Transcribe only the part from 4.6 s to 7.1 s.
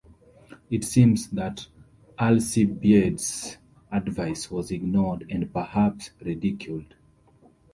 ignored and perhaps ridiculed.